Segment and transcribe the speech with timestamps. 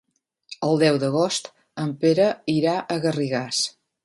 [0.67, 1.51] El deu d'agost
[1.85, 3.63] en Pere irà a Garrigàs.